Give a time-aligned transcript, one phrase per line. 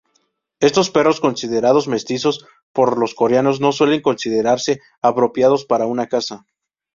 [0.61, 6.47] Estos perros, considerados mestizos por los coreanos no suelen considerarse apropiados para una casa.